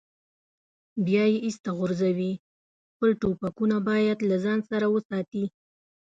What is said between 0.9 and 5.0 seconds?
بیا یې ایسته غورځوي، خپل ټوپکونه باید له ځان سره